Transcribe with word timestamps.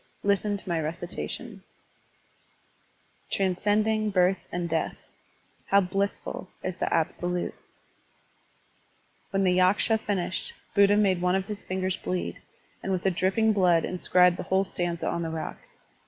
Listen 0.23 0.57
to 0.57 0.67
my 0.67 0.79
reci 0.79 1.15
tation: 1.15 1.61
"Transcending 3.29 4.09
birth 4.09 4.47
and 4.51 4.67
death, 4.67 4.95
How 5.67 5.79
blissful 5.79 6.49
is 6.63 6.75
the 6.77 6.91
Absolute 6.91 7.53
Tl 7.53 7.53
When 9.29 9.43
the 9.43 9.53
Yaksha 9.55 9.99
finished, 9.99 10.53
Buddha 10.73 10.97
made 10.97 11.21
one 11.21 11.35
of 11.35 11.45
his 11.45 11.61
fingers 11.61 11.97
bleed, 11.97 12.41
and 12.81 12.91
with 12.91 13.03
the 13.03 13.11
dripping 13.11 13.53
blood 13.53 13.85
inscribed 13.85 14.37
the 14.37 14.43
whole 14.49 14.63
stanza 14.63 15.05
on 15.07 15.21
the 15.21 15.29
rock. 15.29 15.59